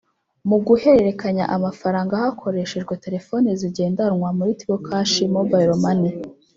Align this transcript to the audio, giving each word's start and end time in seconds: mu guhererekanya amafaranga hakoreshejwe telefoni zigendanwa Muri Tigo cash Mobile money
mu 0.49 0.57
guhererekanya 0.67 1.45
amafaranga 1.55 2.13
hakoreshejwe 2.23 2.93
telefoni 3.05 3.47
zigendanwa 3.59 4.27
Muri 4.37 4.51
Tigo 4.59 4.77
cash 4.87 5.15
Mobile 5.35 5.75
money 5.83 6.11